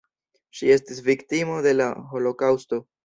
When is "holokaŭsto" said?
2.15-2.81